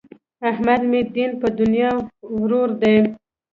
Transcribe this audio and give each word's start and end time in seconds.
احمد 0.49 0.81
مې 0.89 1.01
دین 1.15 1.31
په 1.41 1.47
دنیا 1.59 1.91
ورور 2.39 2.69
دی. 2.81 2.97